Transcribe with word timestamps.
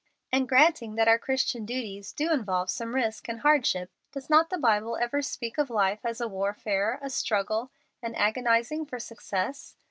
"And 0.31 0.49
granting 0.49 0.95
that 0.95 1.07
our 1.07 1.19
Christian 1.19 1.63
duties 1.63 2.11
do 2.11 2.31
involve 2.33 2.71
some 2.71 2.95
risk 2.95 3.29
and 3.29 3.41
hardship, 3.41 3.91
does 4.11 4.31
not 4.31 4.49
the 4.49 4.57
Bible 4.57 4.97
ever 4.97 5.21
speak 5.21 5.59
of 5.59 5.69
life 5.69 5.99
as 6.03 6.19
a 6.19 6.27
warfare, 6.27 6.97
a 7.03 7.09
struggle, 7.11 7.69
an 8.01 8.15
agonizing 8.15 8.83
for 8.87 8.97
success? 8.97 9.75